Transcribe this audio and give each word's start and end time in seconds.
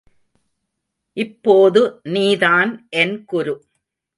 இப்போது 1.13 1.99
நீதான் 2.03 2.87
என் 2.89 3.25
குரு. 3.25 3.65